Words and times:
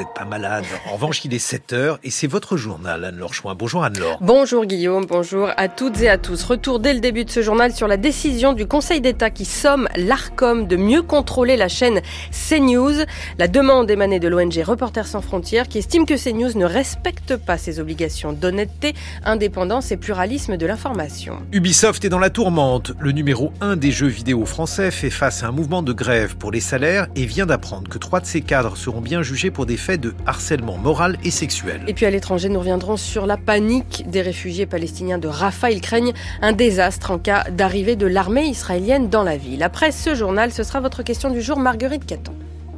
n'êtes 0.00 0.14
pas 0.14 0.24
malade. 0.24 0.64
En 0.88 0.94
revanche, 0.94 1.24
il 1.24 1.34
est 1.34 1.38
7 1.38 1.72
heures 1.72 1.98
et 2.02 2.10
c'est 2.10 2.26
votre 2.26 2.56
journal, 2.56 3.04
Anne-Laure 3.04 3.34
Chouin. 3.34 3.54
Bonjour 3.54 3.84
Anne-Laure. 3.84 4.18
Bonjour 4.20 4.64
Guillaume, 4.64 5.04
bonjour 5.06 5.50
à 5.56 5.68
toutes 5.68 6.00
et 6.00 6.08
à 6.08 6.16
tous. 6.16 6.42
Retour 6.42 6.80
dès 6.80 6.94
le 6.94 7.00
début 7.00 7.24
de 7.24 7.30
ce 7.30 7.42
journal 7.42 7.72
sur 7.72 7.86
la 7.86 7.98
décision 7.98 8.54
du 8.54 8.66
Conseil 8.66 9.00
d'État 9.00 9.30
qui 9.30 9.44
somme 9.44 9.88
l'ARCOM 9.96 10.66
de 10.66 10.76
mieux 10.76 11.02
contrôler 11.02 11.56
la 11.56 11.68
chaîne 11.68 12.00
CNews. 12.30 13.04
La 13.38 13.46
demande 13.46 13.90
émanée 13.90 14.20
de 14.20 14.28
l'ONG 14.28 14.62
Reporters 14.64 15.06
sans 15.06 15.20
frontières 15.20 15.68
qui 15.68 15.78
estime 15.78 16.06
que 16.06 16.14
CNews 16.14 16.58
ne 16.58 16.64
respecte 16.64 17.36
pas 17.36 17.58
ses 17.58 17.78
obligations 17.78 18.32
d'honnêteté, 18.32 18.94
indépendance 19.24 19.92
et 19.92 19.98
pluralisme 19.98 20.56
de 20.56 20.66
l'information. 20.66 21.40
Ubisoft 21.52 22.04
est 22.04 22.08
dans 22.08 22.18
la 22.18 22.30
tourmente. 22.30 22.92
Le 23.00 23.12
numéro 23.12 23.52
1 23.60 23.76
des 23.76 23.92
jeux 23.92 24.06
vidéo 24.06 24.46
français 24.46 24.90
fait 24.90 25.10
face 25.10 25.42
à 25.42 25.48
un 25.48 25.52
mouvement 25.52 25.82
de 25.82 25.92
grève 25.92 26.36
pour 26.36 26.50
les 26.50 26.60
salaires 26.60 27.08
et 27.16 27.26
vient 27.26 27.46
d'apprendre 27.46 27.88
que 27.90 27.98
trois 27.98 28.20
de 28.20 28.26
ses 28.26 28.40
cadres 28.40 28.78
seront 28.78 29.02
bien 29.02 29.22
jugés 29.22 29.50
pour 29.50 29.66
des 29.66 29.76
faits 29.76 29.89
de 29.98 30.14
harcèlement 30.26 30.76
moral 30.76 31.16
et 31.24 31.30
sexuel. 31.30 31.82
Et 31.86 31.94
puis 31.94 32.06
à 32.06 32.10
l'étranger, 32.10 32.48
nous 32.48 32.58
reviendrons 32.58 32.96
sur 32.96 33.26
la 33.26 33.36
panique 33.36 34.04
des 34.08 34.22
réfugiés 34.22 34.66
palestiniens 34.66 35.18
de 35.18 35.28
Rafah. 35.28 35.70
Ils 35.70 35.80
craignent 35.80 36.12
un 36.42 36.52
désastre 36.52 37.10
en 37.10 37.18
cas 37.18 37.44
d'arrivée 37.50 37.96
de 37.96 38.06
l'armée 38.06 38.46
israélienne 38.46 39.08
dans 39.08 39.22
la 39.22 39.36
ville. 39.36 39.62
Après 39.62 39.92
ce 39.92 40.14
journal, 40.14 40.52
ce 40.52 40.62
sera 40.62 40.80
votre 40.80 41.02
question 41.02 41.30
du 41.30 41.42
jour, 41.42 41.58
Marguerite 41.58 42.06
Caton. 42.06 42.32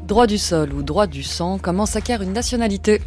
Droit 0.07 0.27
du 0.27 0.39
sol 0.39 0.73
ou 0.73 0.83
droit 0.83 1.07
du 1.07 1.23
sang, 1.23 1.59
comment 1.61 1.87
s'acquiert 1.87 2.23
une 2.23 2.33
nationalité? 2.33 3.01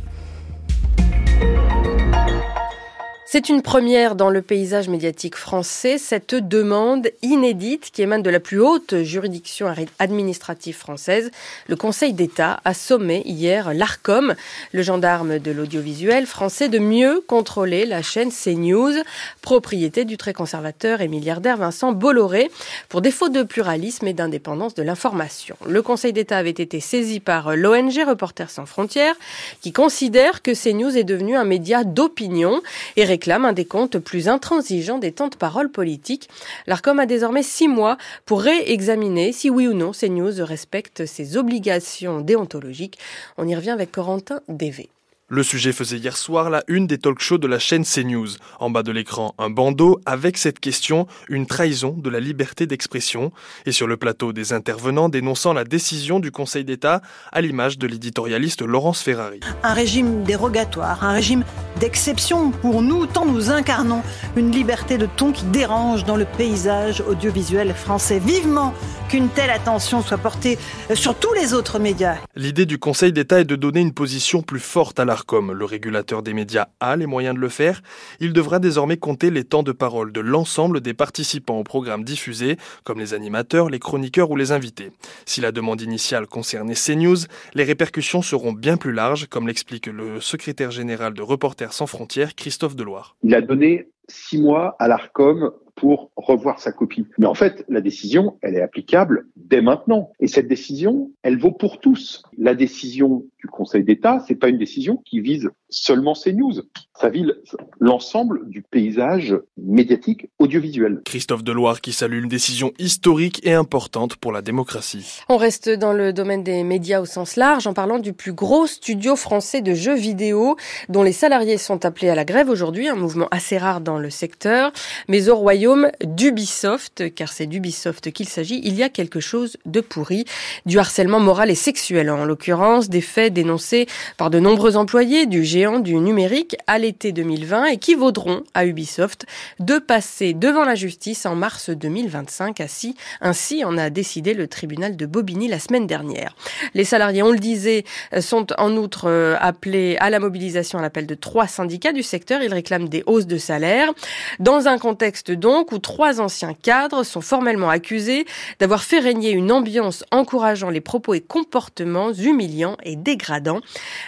C'est 3.36 3.50
une 3.50 3.62
première 3.62 4.16
dans 4.16 4.30
le 4.30 4.42
paysage 4.42 4.88
médiatique 4.88 5.36
français, 5.36 5.98
cette 5.98 6.36
demande 6.36 7.10
inédite 7.22 7.90
qui 7.92 8.02
émane 8.02 8.24
de 8.24 8.30
la 8.30 8.40
plus 8.40 8.62
haute 8.62 9.04
juridiction 9.04 9.68
administrative 10.00 10.78
française. 10.78 11.32
Le 11.68 11.76
Conseil 11.76 12.14
d'État 12.14 12.62
a 12.64 12.74
sommé 12.74 13.24
hier 13.26 13.74
l'ARCOM, 13.74 14.36
le 14.72 14.82
gendarme 14.84 15.40
de 15.40 15.52
l'audiovisuel 15.52 16.28
français, 16.28 16.70
de 16.70 16.80
mieux 16.80 17.22
contrôler 17.28 17.86
la 17.86 18.02
chaîne 18.02 18.32
CNews, 18.32 18.94
propriété 19.42 20.06
du 20.06 20.16
très 20.16 20.32
conservateur 20.32 21.02
et 21.02 21.10
milliardaire 21.10 21.58
Vincent 21.58 21.92
Bolloré, 21.92 22.50
pour 22.88 23.02
défaut 23.02 23.28
de 23.28 23.44
pluralisme 23.44 24.08
et 24.08 24.14
d'indépendance 24.14 24.76
de 24.76 24.84
l'information. 24.84 25.58
Le 25.68 25.82
Conseil 25.82 26.14
d'État 26.14 26.38
avait 26.38 26.52
été 26.52 26.80
saisi 26.80 27.20
par 27.20 27.58
l'ONG 27.58 27.98
Reporters 28.08 28.50
sans 28.50 28.66
frontières, 28.66 29.16
qui 29.60 29.74
considère 29.74 30.42
que 30.42 30.52
CNews 30.52 30.96
est 30.96 31.04
devenu 31.04 31.36
un 31.36 31.44
média 31.44 31.84
d'opinion 31.84 32.62
et 32.96 33.04
réclame 33.04 33.25
réclame 33.26 33.46
un 33.46 33.54
décompte 33.54 33.98
plus 33.98 34.28
intransigeant 34.28 35.00
des 35.00 35.12
temps 35.12 35.30
de 35.30 35.36
parole 35.36 35.72
politiques. 35.72 36.30
L'ARCOM 36.68 37.00
a 37.00 37.08
désormais 37.08 37.42
six 37.42 37.68
mois 37.68 37.98
pour 38.28 38.42
réexaminer 38.42 39.32
si 39.32 39.50
oui 39.50 39.68
ou 39.68 39.74
non 39.74 39.94
ces 39.94 40.10
news 40.10 40.34
respectent 40.42 41.08
ses 41.08 41.36
obligations 41.36 42.22
déontologiques. 42.22 43.00
On 43.38 43.48
y 43.48 43.56
revient 43.56 43.72
avec 43.72 43.92
Corentin 43.92 44.42
Dévé. 44.48 44.90
Le 45.28 45.42
sujet 45.42 45.74
faisait 45.74 45.98
hier 45.98 46.16
soir 46.16 46.52
la 46.52 46.64
une 46.68 46.86
des 46.86 47.00
talk 47.00 47.20
shows 47.20 47.40
de 47.40 47.48
la 47.48 47.58
chaîne 47.58 47.84
CNews. 47.84 48.28
En 48.60 48.70
bas 48.70 48.84
de 48.84 48.92
l'écran, 48.92 49.34
un 49.40 49.50
bandeau 49.50 50.00
avec 50.06 50.38
cette 50.38 50.60
question, 50.60 51.08
une 51.30 51.48
trahison 51.48 51.96
de 51.98 52.12
la 52.12 52.20
liberté 52.20 52.68
d'expression. 52.68 53.32
Et 53.66 53.72
sur 53.72 53.88
le 53.88 53.98
plateau, 53.98 54.34
des 54.34 54.54
intervenants 54.54 55.10
dénonçant 55.10 55.54
la 55.54 55.64
décision 55.64 56.20
du 56.20 56.32
Conseil 56.32 56.64
d'État, 56.64 57.02
à 57.32 57.42
l'image 57.42 57.80
de 57.80 57.88
l'éditorialiste 57.88 58.62
Laurence 58.62 59.02
Ferrari. 59.02 59.40
Un 59.64 59.74
régime 59.74 60.22
dérogatoire, 60.22 61.04
un 61.04 61.14
régime 61.14 61.44
d'exception 61.80 62.52
pour 62.52 62.82
nous, 62.82 63.06
tant 63.08 63.26
nous 63.26 63.52
incarnons 63.52 64.04
une 64.36 64.52
liberté 64.52 64.98
de 64.98 65.08
ton 65.08 65.32
qui 65.32 65.46
dérange 65.46 66.06
dans 66.06 66.16
le 66.16 66.26
paysage 66.26 67.02
audiovisuel 67.02 67.74
français. 67.74 68.20
Vivement 68.20 68.74
qu'une 69.10 69.30
telle 69.30 69.50
attention 69.50 70.02
soit 70.02 70.18
portée 70.18 70.58
sur 70.94 71.16
tous 71.16 71.34
les 71.34 71.54
autres 71.54 71.80
médias. 71.80 72.18
L'idée 72.36 72.66
du 72.66 72.80
Conseil 72.80 73.12
d'État 73.12 73.40
est 73.40 73.46
de 73.46 73.56
donner 73.56 73.82
une 73.82 73.94
position 73.94 74.42
plus 74.42 74.60
forte 74.60 75.00
à 75.00 75.06
la 75.06 75.16
comme 75.26 75.54
le 75.54 75.66
régulateur 75.66 76.22
des 76.22 76.34
médias 76.34 76.68
a 76.80 76.96
les 76.96 77.06
moyens 77.06 77.36
de 77.36 77.40
le 77.40 77.50
faire, 77.50 77.82
il 78.20 78.34
devra 78.34 78.60
désormais 78.60 78.98
compter 78.98 79.32
les 79.32 79.44
temps 79.44 79.64
de 79.64 79.72
parole 79.72 80.12
de 80.12 80.22
l'ensemble 80.22 80.82
des 80.82 80.94
participants 80.94 81.60
au 81.60 81.64
programme 81.64 82.04
diffusé, 82.04 82.58
comme 82.84 83.00
les 83.00 83.14
animateurs, 83.14 83.70
les 83.70 83.80
chroniqueurs 83.80 84.30
ou 84.30 84.36
les 84.36 84.52
invités. 84.52 84.92
Si 85.26 85.42
la 85.42 85.52
demande 85.52 85.82
initiale 85.82 86.28
concernait 86.28 86.76
CNews, 86.76 87.18
les 87.54 87.64
répercussions 87.64 88.22
seront 88.22 88.54
bien 88.54 88.78
plus 88.78 88.94
larges, 88.94 89.28
comme 89.28 89.48
l'explique 89.48 89.88
le 89.88 90.22
secrétaire 90.22 90.72
général 90.72 91.14
de 91.14 91.22
Reporters 91.22 91.65
sans 91.74 91.88
frontières, 91.88 92.36
Christophe 92.36 92.76
Deloire. 92.76 93.16
Il 93.24 93.36
a 93.36 93.42
donné 93.42 93.90
six 94.08 94.38
mois 94.38 94.76
à 94.80 94.88
l'ARCOM 94.88 95.52
pour 95.76 96.12
revoir 96.16 96.60
sa 96.60 96.72
copie. 96.72 97.06
Mais 97.18 97.26
en 97.26 97.34
fait, 97.34 97.66
la 97.68 97.82
décision, 97.82 98.38
elle 98.42 98.56
est 98.56 98.62
applicable 98.62 99.28
dès 99.36 99.62
maintenant. 99.62 100.12
Et 100.20 100.28
cette 100.28 100.48
décision, 100.48 101.12
elle 101.22 101.38
vaut 101.38 101.52
pour 101.52 101.80
tous. 101.80 102.24
La 102.38 102.56
décision 102.56 103.26
du 103.40 103.48
Conseil 103.48 103.84
d'État, 103.84 104.24
c'est 104.26 104.36
pas 104.36 104.48
une 104.48 104.58
décision 104.58 104.98
qui 105.06 105.20
vise 105.20 105.50
seulement 105.76 106.14
CNews. 106.14 106.62
Ça 106.98 107.10
vise 107.10 107.34
l'ensemble 107.82 108.50
du 108.50 108.62
paysage 108.62 109.36
médiatique 109.58 110.30
audiovisuel. 110.40 111.02
Christophe 111.04 111.44
Deloire 111.44 111.82
qui 111.82 111.92
salue 111.92 112.24
une 112.24 112.30
décision 112.30 112.72
historique 112.80 113.42
et 113.46 113.54
importante 113.54 114.16
pour 114.16 114.32
la 114.32 114.42
démocratie. 114.42 115.20
On 115.28 115.36
reste 115.36 115.70
dans 115.70 115.92
le 115.92 116.14
domaine 116.14 116.44
des 116.44 116.64
médias 116.64 117.02
au 117.02 117.06
sens 117.06 117.36
large 117.36 117.68
en 117.68 117.74
parlant 117.74 118.00
du 118.00 118.14
plus 118.14 118.32
gros 118.32 118.66
studio 118.66 119.18
français 119.18 119.62
de 119.62 119.74
jeux 119.74 119.96
vidéo 119.96 120.56
dont 120.88 121.04
les 121.04 121.12
salariés 121.12 121.58
sont 121.58 121.84
appelés 121.84 122.10
à 122.10 122.16
la 122.16 122.24
grève 122.24 122.50
aujourd'hui, 122.50 122.88
un 122.88 122.96
mouvement 122.96 123.28
assez 123.32 123.58
rare 123.58 123.82
dans 123.82 124.00
le 124.00 124.10
secteur, 124.10 124.72
mais 125.10 125.28
au 125.28 125.36
royaume 125.36 125.92
d'Ubisoft, 126.06 127.14
car 127.14 127.34
c'est 127.34 127.48
d'Ubisoft 127.48 128.12
qu'il 128.12 128.30
s'agit, 128.30 128.62
il 128.64 128.76
y 128.76 128.84
a 128.84 128.90
quelque 128.90 129.20
chose 129.20 129.58
de 129.66 129.82
pourri, 129.82 130.24
du 130.66 130.80
harcèlement 130.80 131.20
moral 131.20 131.52
et 131.52 131.56
sexuel 131.56 132.10
en 132.10 132.24
l'occurrence, 132.24 132.88
des 132.88 133.02
faits 133.02 133.34
dénoncés 133.34 133.88
par 134.16 134.30
de 134.30 134.40
nombreux 134.40 134.78
employés 134.78 135.26
du 135.26 135.44
géant 135.44 135.65
du 135.66 135.96
numérique 135.96 136.56
à 136.68 136.78
l'été 136.78 137.12
2020 137.12 137.66
et 137.66 137.78
qui 137.78 137.96
vaudront 137.96 138.44
à 138.54 138.68
Ubisoft 138.68 139.26
de 139.60 139.80
passer 139.80 140.36
devant 140.36 140.64
la 140.64 140.76
justice 140.76 141.26
en 141.26 141.36
mars 141.36 141.72
2025. 141.72 142.62
Ainsi, 142.62 142.96
ainsi 143.20 143.66
en 143.66 143.76
a 143.76 143.90
décidé 143.90 144.36
le 144.36 144.48
tribunal 144.48 144.96
de 144.96 145.08
Bobigny 145.08 145.48
la 145.48 145.58
semaine 145.58 145.88
dernière. 145.88 146.36
Les 146.76 146.84
salariés, 146.84 147.24
on 147.24 147.32
le 147.32 147.40
disait, 147.40 147.84
sont 148.20 148.54
en 148.60 148.78
outre 148.78 149.10
euh, 149.10 149.38
appelés 149.40 149.98
à 150.00 150.12
la 150.12 150.20
mobilisation 150.20 150.78
à 150.78 150.84
l'appel 150.84 151.08
de 151.08 151.16
trois 151.16 151.48
syndicats 151.48 151.94
du 151.94 152.04
secteur. 152.04 152.44
Ils 152.44 152.54
réclament 152.54 152.88
des 152.88 153.04
hausses 153.08 153.26
de 153.26 153.40
salaire. 153.40 153.92
Dans 154.38 154.68
un 154.68 154.78
contexte 154.78 155.32
donc 155.32 155.72
où 155.72 155.80
trois 155.80 156.22
anciens 156.22 156.54
cadres 156.54 157.04
sont 157.04 157.22
formellement 157.22 157.72
accusés 157.72 158.26
d'avoir 158.60 158.84
fait 158.84 159.00
régner 159.00 159.32
une 159.32 159.52
ambiance 159.52 160.04
encourageant 160.12 160.70
les 160.70 160.82
propos 160.82 161.16
et 161.16 161.22
comportements 161.22 162.14
humiliants 162.14 162.78
et 162.84 162.96
dégradants 162.96 163.62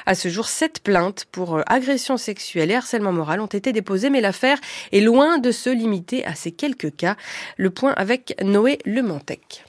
à 0.05 0.13
ce 0.13 0.29
jour, 0.29 0.47
sept 0.47 0.81
plaintes 0.81 1.25
pour 1.31 1.36
euh, 1.45 1.63
agression 1.67 2.17
sexuelle 2.17 2.71
et 2.71 2.75
harcèlement 2.75 3.11
moral 3.11 3.39
ont 3.41 3.45
été 3.47 3.71
déposées, 3.71 4.09
mais 4.09 4.21
l'affaire 4.21 4.57
est 4.91 5.01
loin 5.01 5.37
de 5.37 5.51
se 5.51 5.69
limiter 5.69 6.25
à 6.25 6.35
ces 6.35 6.51
quelques 6.51 6.95
cas. 6.95 7.15
Le 7.57 7.69
point 7.69 7.93
avec 7.95 8.35
Noé 8.43 8.79
Lemantec. 8.85 9.63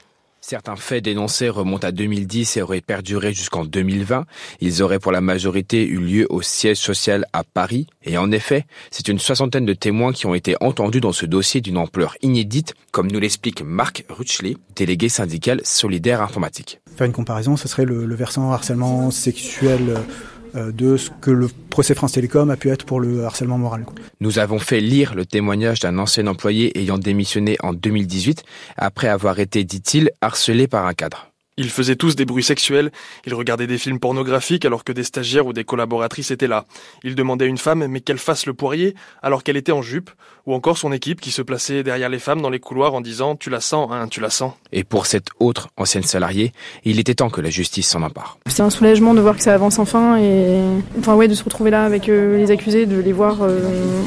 Certains 0.49 0.77
faits 0.77 1.03
dénoncés 1.03 1.47
remontent 1.47 1.87
à 1.87 1.91
2010 1.91 2.57
et 2.57 2.61
auraient 2.63 2.81
perduré 2.81 3.33
jusqu'en 3.33 3.65
2020. 3.65 4.25
Ils 4.61 4.81
auraient 4.81 4.97
pour 4.97 5.11
la 5.11 5.21
majorité 5.21 5.85
eu 5.85 5.99
lieu 5.99 6.27
au 6.31 6.41
siège 6.41 6.77
social 6.77 7.25
à 7.33 7.43
Paris. 7.43 7.85
Et 8.03 8.17
en 8.17 8.31
effet, 8.31 8.65
c'est 8.89 9.09
une 9.09 9.19
soixantaine 9.19 9.67
de 9.67 9.73
témoins 9.73 10.11
qui 10.11 10.25
ont 10.25 10.33
été 10.33 10.55
entendus 10.59 11.01
dans 11.01 11.11
ce 11.11 11.27
dossier 11.27 11.61
d'une 11.61 11.77
ampleur 11.77 12.15
inédite, 12.23 12.73
comme 12.91 13.11
nous 13.11 13.19
l'explique 13.19 13.61
Marc 13.63 14.05
Rutschley, 14.09 14.55
délégué 14.75 15.07
syndical 15.07 15.61
solidaire 15.63 16.23
informatique. 16.23 16.79
Faire 16.95 17.05
une 17.05 17.13
comparaison, 17.13 17.55
ce 17.55 17.67
serait 17.67 17.85
le, 17.85 18.07
le 18.07 18.15
versant 18.15 18.51
harcèlement 18.51 19.11
sexuel 19.11 19.81
euh, 19.89 19.99
de 20.55 20.97
ce 20.97 21.09
que 21.21 21.31
le 21.31 21.47
procès 21.69 21.95
France 21.95 22.13
Télécom 22.13 22.49
a 22.49 22.57
pu 22.57 22.69
être 22.69 22.85
pour 22.85 22.99
le 22.99 23.25
harcèlement 23.25 23.57
moral. 23.57 23.85
Nous 24.19 24.39
avons 24.39 24.59
fait 24.59 24.81
lire 24.81 25.15
le 25.15 25.25
témoignage 25.25 25.79
d'un 25.79 25.97
ancien 25.97 26.27
employé 26.27 26.77
ayant 26.79 26.97
démissionné 26.97 27.57
en 27.61 27.73
2018 27.73 28.43
après 28.77 29.07
avoir 29.07 29.39
été, 29.39 29.63
dit-il, 29.63 30.11
harcelé 30.21 30.67
par 30.67 30.85
un 30.85 30.93
cadre. 30.93 31.28
Ils 31.59 31.69
faisaient 31.69 31.97
tous 31.97 32.15
des 32.15 32.23
bruits 32.23 32.41
sexuels, 32.41 32.89
ils 33.25 33.33
regardaient 33.33 33.67
des 33.67 33.77
films 33.77 33.99
pornographiques 33.99 34.63
alors 34.63 34.85
que 34.85 34.93
des 34.93 35.03
stagiaires 35.03 35.45
ou 35.45 35.51
des 35.51 35.65
collaboratrices 35.65 36.31
étaient 36.31 36.47
là. 36.47 36.65
Ils 37.03 37.15
demandaient 37.15 37.43
à 37.43 37.47
une 37.49 37.57
femme 37.57 37.85
mais 37.85 37.99
qu'elle 37.99 38.17
fasse 38.17 38.45
le 38.45 38.53
poirier 38.53 38.95
alors 39.21 39.43
qu'elle 39.43 39.57
était 39.57 39.73
en 39.73 39.81
jupe, 39.81 40.09
ou 40.45 40.53
encore 40.53 40.77
son 40.77 40.91
équipe 40.91 41.21
qui 41.21 41.31
se 41.31 41.41
plaçait 41.41 41.83
derrière 41.83 42.07
les 42.09 42.17
femmes 42.17 42.41
dans 42.41 42.49
les 42.49 42.59
couloirs 42.59 42.93
en 42.93 43.01
disant 43.01 43.35
tu 43.35 43.49
la 43.49 43.59
sens, 43.59 43.89
hein, 43.91 44.07
tu 44.07 44.21
la 44.21 44.29
sens. 44.29 44.53
Et 44.71 44.83
pour 44.83 45.05
cette 45.05 45.27
autre 45.39 45.69
ancienne 45.77 46.03
salariée, 46.03 46.53
il 46.85 46.97
était 46.97 47.15
temps 47.15 47.29
que 47.29 47.41
la 47.41 47.49
justice 47.49 47.89
s'en 47.89 48.03
empare. 48.03 48.37
C'est 48.47 48.63
un 48.63 48.69
soulagement 48.69 49.13
de 49.13 49.19
voir 49.19 49.35
que 49.35 49.43
ça 49.43 49.53
avance 49.53 49.79
enfin 49.79 50.17
et 50.17 50.61
enfin 50.97 51.15
ouais 51.15 51.27
de 51.27 51.35
se 51.35 51.43
retrouver 51.43 51.71
là 51.71 51.83
avec 51.83 52.07
euh, 52.07 52.37
les 52.37 52.51
accusés, 52.51 52.85
de 52.85 52.99
les 52.99 53.13
voir 53.13 53.41
euh, 53.41 53.59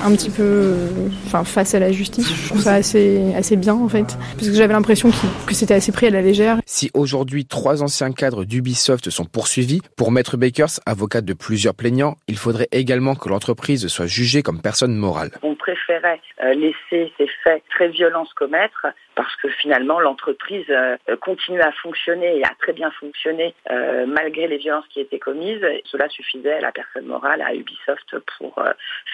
un 0.03 0.11
petit 0.13 0.31
peu 0.31 0.43
euh, 0.43 0.89
enfin 1.27 1.45
face 1.45 1.75
à 1.75 1.79
la 1.79 1.93
justice. 1.93 2.27
Je 2.29 2.49
trouve 2.49 2.63
ça 2.63 2.75
assez 2.75 3.23
assez 3.37 3.57
bien 3.57 3.75
en 3.75 3.89
fait 3.89 4.17
parce 4.37 4.49
que 4.49 4.55
j'avais 4.55 4.73
l'impression 4.73 5.11
que 5.47 5.55
c'était 5.55 5.75
assez 5.75 5.93
pris 5.93 6.07
à 6.07 6.11
la 6.11 6.23
légère. 6.23 6.61
Si 6.67 6.91
aujourd'hui 6.95 7.42
trois 7.45 7.83
anciens 7.83 8.13
cadres 8.13 8.45
d'Ubisoft 8.45 9.11
sont 9.11 9.25
poursuivis. 9.25 9.81
Pour 9.97 10.13
Maître 10.13 10.37
Bakers, 10.37 10.81
avocat 10.87 11.21
de 11.21 11.33
plusieurs 11.33 11.75
plaignants, 11.75 12.17
il 12.29 12.37
faudrait 12.37 12.69
également 12.73 13.15
que 13.15 13.29
l'entreprise 13.29 13.87
soit 13.89 14.07
jugée 14.07 14.43
comme 14.43 14.61
personne 14.61 14.95
morale. 14.95 15.33
Préférait 16.03 16.21
laisser 16.55 17.13
ces 17.17 17.29
faits 17.45 17.63
très 17.71 17.89
violents 17.89 18.25
se 18.25 18.35
commettre 18.35 18.87
parce 19.15 19.35
que 19.37 19.49
finalement 19.49 20.01
l'entreprise 20.01 20.67
continue 21.21 21.61
à 21.61 21.71
fonctionner 21.73 22.39
et 22.39 22.45
a 22.45 22.51
très 22.59 22.73
bien 22.73 22.91
fonctionné 22.99 23.55
malgré 24.07 24.49
les 24.49 24.57
violences 24.59 24.87
qui 24.93 25.01
étaient 25.01 25.19
commises. 25.19 25.65
Cela 25.85 26.09
suffisait 26.09 26.55
à 26.55 26.61
la 26.61 26.73
personne 26.73 27.07
morale, 27.07 27.43
à 27.43 27.55
Ubisoft, 27.55 28.17
pour 28.39 28.61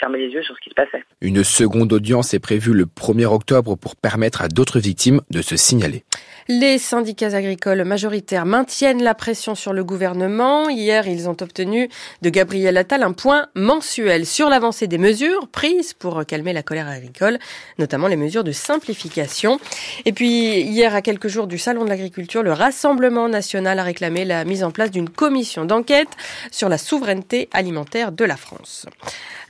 fermer 0.00 0.19
les 0.19 0.29
yeux 0.29 0.43
sur 0.43 0.55
ce 0.55 0.61
qui 0.61 0.70
se 0.70 0.75
passait. 0.75 1.05
Une 1.20 1.44
seconde 1.44 1.93
audience 1.93 2.32
est 2.32 2.40
prévue 2.40 2.73
le 2.73 2.85
1er 2.85 3.26
octobre 3.26 3.76
pour 3.76 3.96
permettre 3.96 4.43
à 4.43 4.49
d'autres 4.49 4.79
victimes 4.79 5.20
de 5.31 5.43
se 5.43 5.56
signaler. 5.56 6.05
Les 6.50 6.79
syndicats 6.79 7.35
agricoles 7.35 7.85
majoritaires 7.85 8.46
maintiennent 8.46 9.02
la 9.02 9.14
pression 9.14 9.55
sur 9.55 9.75
le 9.75 9.85
gouvernement. 9.85 10.70
Hier, 10.70 11.06
ils 11.06 11.29
ont 11.29 11.37
obtenu 11.43 11.90
de 12.23 12.31
Gabriel 12.31 12.79
Attal 12.79 13.02
un 13.02 13.12
point 13.12 13.49
mensuel 13.55 14.25
sur 14.25 14.49
l'avancée 14.49 14.87
des 14.87 14.96
mesures 14.96 15.49
prises 15.49 15.93
pour 15.93 16.25
calmer 16.25 16.55
la 16.55 16.62
colère 16.62 16.78
agricole, 16.87 17.39
notamment 17.79 18.07
les 18.07 18.17
mesures 18.17 18.45
de 18.45 18.53
simplification. 18.53 19.59
Et 20.05 20.13
puis, 20.13 20.61
hier, 20.61 20.95
à 20.95 21.03
quelques 21.03 21.29
jours 21.29 21.47
du 21.47 21.59
Salon 21.59 21.85
de 21.85 21.89
l'agriculture, 21.89 22.43
le 22.43 22.53
Rassemblement 22.53 23.29
national 23.29 23.79
a 23.79 23.83
réclamé 23.83 24.25
la 24.25 24.45
mise 24.45 24.63
en 24.63 24.71
place 24.71 24.91
d'une 24.91 25.09
commission 25.09 25.65
d'enquête 25.65 26.09
sur 26.51 26.69
la 26.69 26.79
souveraineté 26.79 27.49
alimentaire 27.53 28.13
de 28.13 28.25
la 28.25 28.37
France. 28.37 28.87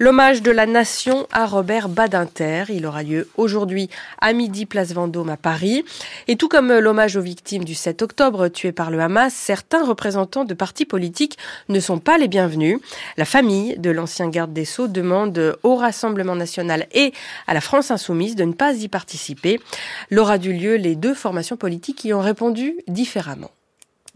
L'hommage 0.00 0.42
de 0.42 0.52
la 0.52 0.66
nation 0.66 1.26
à 1.32 1.44
Robert 1.44 1.88
Badinter, 1.88 2.64
il 2.68 2.86
aura 2.86 3.02
lieu 3.02 3.28
aujourd'hui 3.36 3.90
à 4.20 4.32
midi 4.32 4.64
place 4.64 4.92
Vendôme 4.92 5.28
à 5.28 5.36
Paris. 5.36 5.84
Et 6.28 6.36
tout 6.36 6.48
comme 6.48 6.72
l'hommage 6.72 7.16
aux 7.16 7.20
victimes 7.20 7.64
du 7.64 7.74
7 7.74 8.02
octobre 8.02 8.46
tuées 8.46 8.70
par 8.70 8.92
le 8.92 9.00
Hamas, 9.00 9.34
certains 9.34 9.84
représentants 9.84 10.44
de 10.44 10.54
partis 10.54 10.84
politiques 10.84 11.36
ne 11.68 11.80
sont 11.80 11.98
pas 11.98 12.16
les 12.16 12.28
bienvenus. 12.28 12.78
La 13.16 13.24
famille 13.24 13.76
de 13.76 13.90
l'ancien 13.90 14.28
garde 14.28 14.52
des 14.52 14.64
Sceaux 14.64 14.86
demande 14.86 15.58
au 15.64 15.74
Rassemblement 15.74 16.36
national 16.36 16.86
et 16.92 17.12
à 17.46 17.54
la 17.54 17.60
France 17.60 17.90
insoumise 17.90 18.36
de 18.36 18.44
ne 18.44 18.52
pas 18.52 18.74
y 18.74 18.88
participer. 18.88 19.60
L'aura 20.10 20.38
du 20.38 20.52
lieu 20.52 20.76
les 20.76 20.96
deux 20.96 21.14
formations 21.14 21.56
politiques 21.56 22.04
y 22.04 22.12
ont 22.12 22.20
répondu 22.20 22.76
différemment. 22.86 23.50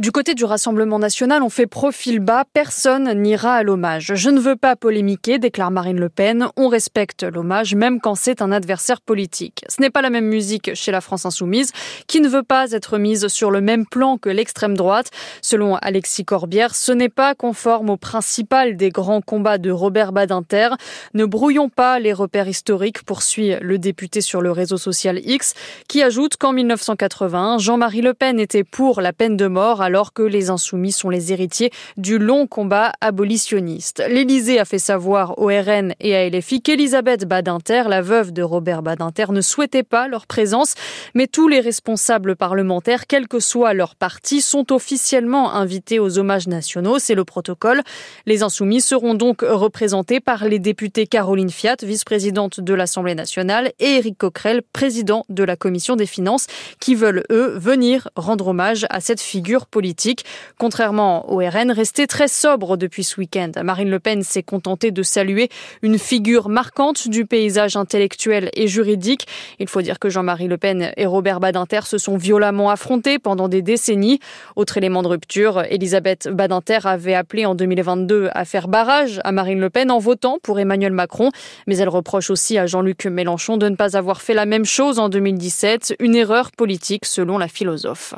Du 0.02 0.10
côté 0.10 0.34
du 0.34 0.44
Rassemblement 0.44 0.98
national, 0.98 1.44
on 1.44 1.48
fait 1.48 1.68
profil 1.68 2.18
bas, 2.18 2.42
personne 2.52 3.08
n'ira 3.22 3.54
à 3.54 3.62
l'hommage. 3.62 4.14
Je 4.16 4.30
ne 4.30 4.40
veux 4.40 4.56
pas 4.56 4.74
polémiquer, 4.74 5.38
déclare 5.38 5.70
Marine 5.70 6.00
Le 6.00 6.08
Pen, 6.08 6.48
on 6.56 6.66
respecte 6.66 7.22
l'hommage 7.22 7.76
même 7.76 8.00
quand 8.00 8.16
c'est 8.16 8.42
un 8.42 8.50
adversaire 8.50 9.00
politique. 9.00 9.64
Ce 9.68 9.80
n'est 9.80 9.90
pas 9.90 10.02
la 10.02 10.10
même 10.10 10.24
musique 10.24 10.74
chez 10.74 10.90
la 10.90 11.00
France 11.00 11.24
insoumise, 11.24 11.70
qui 12.08 12.20
ne 12.20 12.26
veut 12.28 12.42
pas 12.42 12.72
être 12.72 12.98
mise 12.98 13.28
sur 13.28 13.52
le 13.52 13.60
même 13.60 13.86
plan 13.86 14.18
que 14.18 14.28
l'extrême 14.28 14.76
droite. 14.76 15.12
Selon 15.40 15.76
Alexis 15.76 16.24
Corbière, 16.24 16.74
ce 16.74 16.90
n'est 16.90 17.08
pas 17.08 17.36
conforme 17.36 17.88
au 17.88 17.96
principal 17.96 18.76
des 18.76 18.88
grands 18.88 19.20
combats 19.20 19.58
de 19.58 19.70
Robert 19.70 20.10
Badinter. 20.10 20.70
Ne 21.14 21.26
brouillons 21.26 21.68
pas 21.68 22.00
les 22.00 22.12
repères 22.12 22.48
historiques, 22.48 23.04
poursuit 23.04 23.54
le 23.60 23.78
député 23.78 24.20
sur 24.20 24.42
le 24.42 24.50
réseau 24.50 24.78
social 24.78 25.20
X, 25.24 25.54
qui 25.86 26.02
ajoute 26.02 26.38
qu'en 26.38 26.52
1980, 26.52 27.58
Jean-Marie 27.58 28.02
Le 28.02 28.14
Pen 28.14 28.40
était 28.40 28.64
pour 28.64 29.00
la 29.00 29.12
peine 29.12 29.36
de 29.36 29.46
mort 29.46 29.80
alors 29.92 30.14
que 30.14 30.22
les 30.22 30.48
insoumis 30.48 30.90
sont 30.90 31.10
les 31.10 31.34
héritiers 31.34 31.70
du 31.98 32.16
long 32.16 32.46
combat 32.46 32.92
abolitionniste. 33.02 34.02
L'Élysée 34.08 34.58
a 34.58 34.64
fait 34.64 34.78
savoir 34.78 35.38
au 35.38 35.48
RN 35.48 35.92
et 36.00 36.16
à 36.16 36.26
LFI 36.30 36.62
qu'Elisabeth 36.62 37.26
Badinter, 37.26 37.82
la 37.88 38.00
veuve 38.00 38.32
de 38.32 38.42
Robert 38.42 38.80
Badinter, 38.80 39.26
ne 39.32 39.42
souhaitait 39.42 39.82
pas 39.82 40.08
leur 40.08 40.26
présence, 40.26 40.76
mais 41.12 41.26
tous 41.26 41.46
les 41.46 41.60
responsables 41.60 42.36
parlementaires, 42.36 43.06
quel 43.06 43.28
que 43.28 43.38
soit 43.38 43.74
leur 43.74 43.94
parti, 43.94 44.40
sont 44.40 44.72
officiellement 44.72 45.52
invités 45.52 45.98
aux 45.98 46.18
hommages 46.18 46.48
nationaux, 46.48 46.98
c'est 46.98 47.14
le 47.14 47.26
protocole. 47.26 47.82
Les 48.24 48.42
insoumis 48.42 48.80
seront 48.80 49.12
donc 49.12 49.42
représentés 49.42 50.20
par 50.20 50.46
les 50.46 50.58
députés 50.58 51.06
Caroline 51.06 51.50
Fiat, 51.50 51.76
vice-présidente 51.82 52.60
de 52.60 52.72
l'Assemblée 52.72 53.14
nationale, 53.14 53.72
et 53.78 53.96
Éric 53.96 54.16
Coquerel, 54.16 54.62
président 54.72 55.26
de 55.28 55.44
la 55.44 55.56
Commission 55.56 55.96
des 55.96 56.06
finances, 56.06 56.46
qui 56.80 56.94
veulent, 56.94 57.24
eux, 57.30 57.58
venir 57.58 58.08
rendre 58.16 58.48
hommage 58.48 58.86
à 58.88 59.02
cette 59.02 59.20
figure 59.20 59.66
politique. 59.72 60.24
Contrairement 60.58 61.32
au 61.32 61.38
RN, 61.38 61.72
resté 61.72 62.06
très 62.06 62.28
sobre 62.28 62.76
depuis 62.76 63.02
ce 63.02 63.18
week-end. 63.18 63.50
Marine 63.64 63.90
Le 63.90 63.98
Pen 63.98 64.22
s'est 64.22 64.44
contentée 64.44 64.92
de 64.92 65.02
saluer 65.02 65.48
une 65.82 65.98
figure 65.98 66.48
marquante 66.48 67.08
du 67.08 67.26
paysage 67.26 67.74
intellectuel 67.76 68.50
et 68.54 68.68
juridique. 68.68 69.26
Il 69.58 69.68
faut 69.68 69.82
dire 69.82 69.98
que 69.98 70.10
Jean-Marie 70.10 70.46
Le 70.46 70.58
Pen 70.58 70.92
et 70.96 71.06
Robert 71.06 71.40
Badinter 71.40 71.80
se 71.84 71.98
sont 71.98 72.16
violemment 72.16 72.70
affrontés 72.70 73.18
pendant 73.18 73.48
des 73.48 73.62
décennies. 73.62 74.20
Autre 74.54 74.76
élément 74.76 75.02
de 75.02 75.08
rupture, 75.08 75.64
Elisabeth 75.68 76.28
Badinter 76.28 76.80
avait 76.84 77.14
appelé 77.14 77.46
en 77.46 77.54
2022 77.54 78.28
à 78.32 78.44
faire 78.44 78.68
barrage 78.68 79.20
à 79.24 79.32
Marine 79.32 79.58
Le 79.58 79.70
Pen 79.70 79.90
en 79.90 79.98
votant 79.98 80.38
pour 80.42 80.60
Emmanuel 80.60 80.92
Macron, 80.92 81.30
mais 81.66 81.78
elle 81.78 81.88
reproche 81.88 82.30
aussi 82.30 82.58
à 82.58 82.66
Jean-Luc 82.66 83.06
Mélenchon 83.06 83.56
de 83.56 83.68
ne 83.68 83.76
pas 83.76 83.96
avoir 83.96 84.20
fait 84.20 84.34
la 84.34 84.44
même 84.44 84.66
chose 84.66 84.98
en 84.98 85.08
2017, 85.08 85.96
une 85.98 86.14
erreur 86.14 86.52
politique 86.52 87.06
selon 87.06 87.38
la 87.38 87.48
philosophe. 87.48 88.14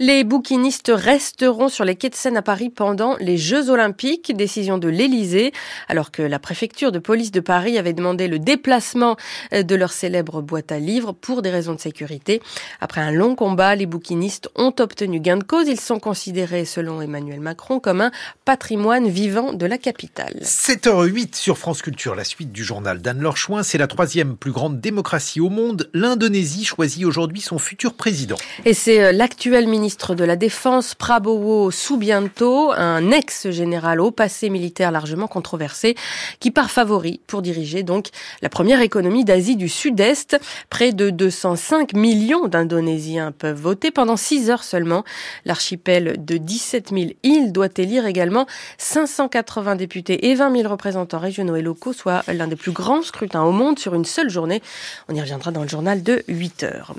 Les 0.00 0.22
bouquinistes 0.22 0.92
resteront 0.94 1.68
sur 1.68 1.84
les 1.84 1.96
quais 1.96 2.08
de 2.08 2.14
Seine 2.14 2.36
à 2.36 2.42
Paris 2.42 2.70
pendant 2.70 3.16
les 3.16 3.36
Jeux 3.36 3.68
Olympiques, 3.68 4.32
décision 4.36 4.78
de 4.78 4.86
l'Élysée, 4.86 5.52
alors 5.88 6.12
que 6.12 6.22
la 6.22 6.38
préfecture 6.38 6.92
de 6.92 7.00
police 7.00 7.32
de 7.32 7.40
Paris 7.40 7.78
avait 7.78 7.94
demandé 7.94 8.28
le 8.28 8.38
déplacement 8.38 9.16
euh, 9.52 9.64
de 9.64 9.74
leur 9.74 9.90
célèbre 9.90 10.40
boîte 10.40 10.70
à 10.70 10.78
livres 10.78 11.10
pour 11.10 11.42
des 11.42 11.50
raisons 11.50 11.74
de 11.74 11.80
sécurité. 11.80 12.40
Après 12.80 13.00
un 13.00 13.10
long 13.10 13.34
combat, 13.34 13.74
les 13.74 13.86
bouquinistes 13.86 14.48
ont 14.54 14.72
obtenu 14.78 15.18
gain 15.18 15.36
de 15.36 15.42
cause. 15.42 15.66
Ils 15.66 15.80
sont 15.80 15.98
considérés, 15.98 16.64
selon 16.64 17.02
Emmanuel 17.02 17.40
Macron, 17.40 17.80
comme 17.80 18.00
un 18.00 18.12
patrimoine 18.44 19.08
vivant 19.08 19.52
de 19.52 19.66
la 19.66 19.78
capitale. 19.78 20.36
7h08 20.42 21.34
sur 21.34 21.58
France 21.58 21.82
Culture, 21.82 22.14
la 22.14 22.22
suite 22.22 22.52
du 22.52 22.62
journal 22.62 23.02
d'Anne-Laure 23.02 23.36
Chouin. 23.36 23.64
C'est 23.64 23.78
la 23.78 23.88
troisième 23.88 24.36
plus 24.36 24.52
grande 24.52 24.80
démocratie 24.80 25.40
au 25.40 25.50
monde. 25.50 25.90
L'Indonésie 25.92 26.64
choisit 26.64 27.04
aujourd'hui 27.04 27.40
son 27.40 27.58
futur 27.58 27.94
président. 27.94 28.36
Et 28.64 28.74
c'est 28.74 29.02
euh, 29.02 29.10
l'actuel 29.10 29.66
ministre 29.66 29.87
ministre 29.88 30.14
de 30.14 30.24
la 30.24 30.36
Défense 30.36 30.94
Prabowo 30.94 31.70
Subianto, 31.70 32.72
un 32.72 33.10
ex-général 33.10 34.02
au 34.02 34.10
passé 34.10 34.50
militaire 34.50 34.92
largement 34.92 35.28
controversé, 35.28 35.94
qui 36.40 36.50
part 36.50 36.70
favori 36.70 37.22
pour 37.26 37.40
diriger 37.40 37.82
donc 37.82 38.08
la 38.42 38.50
première 38.50 38.82
économie 38.82 39.24
d'Asie 39.24 39.56
du 39.56 39.70
Sud-Est. 39.70 40.38
Près 40.68 40.92
de 40.92 41.08
205 41.08 41.94
millions 41.94 42.48
d'Indonésiens 42.48 43.32
peuvent 43.32 43.58
voter 43.58 43.90
pendant 43.90 44.18
6 44.18 44.50
heures 44.50 44.62
seulement. 44.62 45.04
L'archipel 45.46 46.22
de 46.22 46.36
17 46.36 46.90
000 46.90 47.12
îles 47.22 47.52
doit 47.52 47.68
élire 47.78 48.04
également 48.04 48.44
580 48.76 49.76
députés 49.76 50.28
et 50.28 50.34
20 50.34 50.54
000 50.54 50.68
représentants 50.70 51.18
régionaux 51.18 51.56
et 51.56 51.62
locaux, 51.62 51.94
soit 51.94 52.24
l'un 52.28 52.46
des 52.46 52.56
plus 52.56 52.72
grands 52.72 53.00
scrutins 53.00 53.44
au 53.44 53.52
monde 53.52 53.78
sur 53.78 53.94
une 53.94 54.04
seule 54.04 54.28
journée. 54.28 54.60
On 55.08 55.14
y 55.14 55.20
reviendra 55.22 55.50
dans 55.50 55.62
le 55.62 55.68
journal 55.68 56.02
de 56.02 56.24
8 56.28 56.64
heures. 56.64 56.94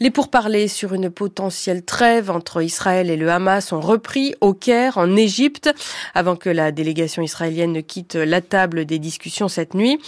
Les 0.00 0.10
pourparlers 0.10 0.68
sur 0.68 0.92
une 0.92 1.08
potentielle 1.08 1.82
trêve 1.82 2.25
entre 2.30 2.62
Israël 2.62 3.10
et 3.10 3.16
le 3.16 3.30
Hamas 3.30 3.72
ont 3.72 3.80
repris 3.80 4.34
au 4.40 4.54
Caire, 4.54 4.98
en 4.98 5.16
Égypte, 5.16 5.70
avant 6.14 6.36
que 6.36 6.50
la 6.50 6.72
délégation 6.72 7.22
israélienne 7.22 7.72
ne 7.72 7.80
quitte 7.80 8.14
la 8.14 8.40
table 8.40 8.84
des 8.84 8.98
discussions 8.98 9.48
cette 9.48 9.74
nuit. 9.74 9.98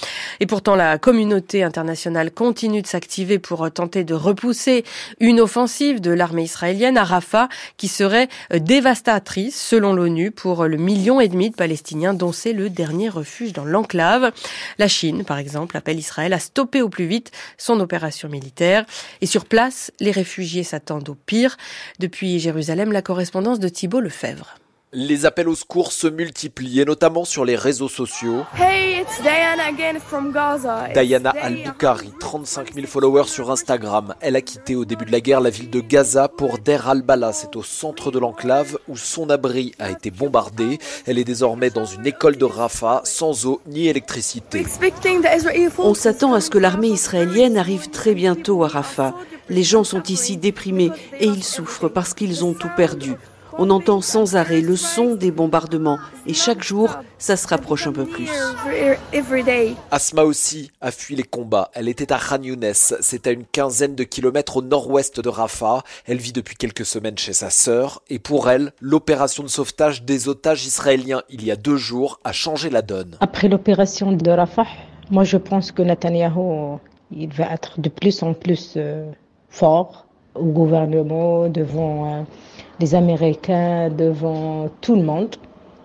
Et 0.40 0.46
pourtant, 0.46 0.74
la 0.74 0.98
communauté 0.98 1.62
internationale 1.62 2.30
continue 2.30 2.82
de 2.82 2.86
s'activer 2.86 3.38
pour 3.38 3.70
tenter 3.70 4.04
de 4.04 4.14
repousser 4.14 4.84
une 5.20 5.40
offensive 5.40 6.00
de 6.00 6.10
l'armée 6.10 6.44
israélienne 6.44 6.98
à 6.98 7.04
Rafah 7.04 7.48
qui 7.76 7.88
serait 7.88 8.28
dévastatrice, 8.52 9.60
selon 9.60 9.92
l'ONU, 9.92 10.30
pour 10.30 10.64
le 10.64 10.76
million 10.76 11.20
et 11.20 11.28
demi 11.28 11.50
de 11.50 11.56
Palestiniens 11.56 12.14
dont 12.14 12.32
c'est 12.32 12.52
le 12.52 12.70
dernier 12.70 13.08
refuge 13.08 13.52
dans 13.52 13.64
l'enclave. 13.64 14.32
La 14.78 14.88
Chine, 14.88 15.24
par 15.24 15.38
exemple, 15.38 15.76
appelle 15.76 15.98
Israël 15.98 16.32
à 16.32 16.38
stopper 16.38 16.82
au 16.82 16.88
plus 16.88 17.06
vite 17.06 17.30
son 17.56 17.80
opération 17.80 18.28
militaire. 18.28 18.84
Et 19.20 19.26
sur 19.26 19.44
place, 19.44 19.90
les 20.00 20.10
réfugiés 20.10 20.64
s'attendent 20.64 21.08
au 21.08 21.14
pire. 21.14 21.56
Jérusalem, 22.38 22.92
la 22.92 23.02
correspondance 23.02 23.60
de 23.60 23.68
Thibault 23.68 24.00
Lefebvre. 24.00 24.56
Les 24.94 25.26
appels 25.26 25.50
au 25.50 25.54
secours 25.54 25.92
se 25.92 26.06
multiplient, 26.06 26.80
et 26.80 26.84
notamment 26.86 27.26
sur 27.26 27.44
les 27.44 27.56
réseaux 27.56 27.90
sociaux. 27.90 28.46
Hey, 28.56 29.02
it's 29.02 29.20
Diana 29.20 29.64
again 29.68 30.00
from 30.00 30.32
Gaza. 30.32 30.88
Diana 30.94 31.34
Al-Bukhari, 31.42 32.10
35 32.18 32.72
000 32.72 32.86
followers 32.86 33.26
sur 33.26 33.50
Instagram. 33.50 34.14
Elle 34.22 34.34
a 34.34 34.40
quitté 34.40 34.76
au 34.76 34.86
début 34.86 35.04
de 35.04 35.12
la 35.12 35.20
guerre 35.20 35.42
la 35.42 35.50
ville 35.50 35.68
de 35.68 35.80
Gaza 35.80 36.28
pour 36.28 36.58
Der 36.58 36.88
al-Bala. 36.88 37.34
C'est 37.34 37.54
au 37.54 37.62
centre 37.62 38.10
de 38.10 38.18
l'enclave 38.18 38.78
où 38.88 38.96
son 38.96 39.28
abri 39.28 39.74
a 39.78 39.90
été 39.90 40.10
bombardé. 40.10 40.78
Elle 41.06 41.18
est 41.18 41.24
désormais 41.24 41.68
dans 41.68 41.84
une 41.84 42.06
école 42.06 42.36
de 42.36 42.46
Rafah, 42.46 43.02
sans 43.04 43.44
eau 43.44 43.60
ni 43.66 43.88
électricité. 43.88 44.64
On 45.76 45.92
s'attend 45.92 46.32
à 46.32 46.40
ce 46.40 46.48
que 46.48 46.56
l'armée 46.56 46.88
israélienne 46.88 47.58
arrive 47.58 47.90
très 47.90 48.14
bientôt 48.14 48.64
à 48.64 48.68
Rafah. 48.68 49.12
Les 49.50 49.62
gens 49.62 49.84
sont 49.84 50.02
ici 50.04 50.36
déprimés 50.36 50.90
et 51.20 51.26
ils 51.26 51.44
souffrent 51.44 51.88
parce 51.88 52.14
qu'ils 52.14 52.44
ont 52.44 52.54
tout 52.54 52.70
perdu. 52.76 53.14
On 53.60 53.70
entend 53.70 54.00
sans 54.00 54.36
arrêt 54.36 54.60
le 54.60 54.76
son 54.76 55.16
des 55.16 55.32
bombardements 55.32 55.98
et 56.26 56.34
chaque 56.34 56.62
jour, 56.62 56.96
ça 57.18 57.36
se 57.36 57.48
rapproche 57.48 57.88
un 57.88 57.92
peu 57.92 58.04
plus. 58.04 58.28
Asma 59.90 60.22
aussi 60.22 60.70
a 60.80 60.92
fui 60.92 61.16
les 61.16 61.24
combats. 61.24 61.70
Elle 61.74 61.88
était 61.88 62.12
à 62.12 62.18
Khan 62.18 62.40
Younes, 62.40 62.72
c'est 62.72 63.26
à 63.26 63.32
une 63.32 63.44
quinzaine 63.44 63.96
de 63.96 64.04
kilomètres 64.04 64.58
au 64.58 64.62
nord-ouest 64.62 65.20
de 65.20 65.28
Rafah. 65.28 65.82
Elle 66.06 66.18
vit 66.18 66.32
depuis 66.32 66.54
quelques 66.54 66.86
semaines 66.86 67.18
chez 67.18 67.32
sa 67.32 67.50
sœur 67.50 68.02
et 68.08 68.20
pour 68.20 68.48
elle, 68.48 68.72
l'opération 68.80 69.42
de 69.42 69.48
sauvetage 69.48 70.04
des 70.04 70.28
otages 70.28 70.64
israéliens 70.64 71.22
il 71.28 71.44
y 71.44 71.50
a 71.50 71.56
deux 71.56 71.76
jours 71.76 72.20
a 72.22 72.32
changé 72.32 72.70
la 72.70 72.82
donne. 72.82 73.16
Après 73.20 73.48
l'opération 73.48 74.12
de 74.12 74.30
Rafah, 74.30 74.66
Moi, 75.10 75.24
je 75.24 75.38
pense 75.38 75.72
que 75.72 75.82
Netanyahu, 75.82 76.78
il 77.10 77.32
va 77.32 77.52
être 77.52 77.80
de 77.80 77.88
plus 77.88 78.22
en 78.22 78.34
plus 78.34 78.74
euh, 78.76 79.10
fort 79.48 80.06
au 80.34 80.44
gouvernement, 80.44 81.48
devant 81.48 82.06
euh, 82.06 82.22
les 82.80 82.94
Américains, 82.94 83.90
devant 83.90 84.68
tout 84.80 84.94
le 84.94 85.02
monde. 85.02 85.36